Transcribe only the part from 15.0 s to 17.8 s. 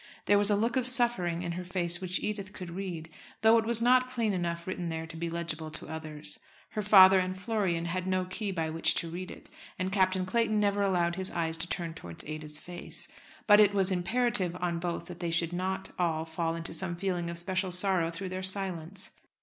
that they should not all fall into some feeling of special